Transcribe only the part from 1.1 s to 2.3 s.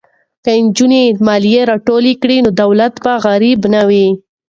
مالیه راټوله